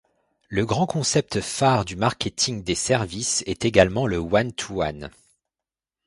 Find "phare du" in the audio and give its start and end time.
1.41-1.95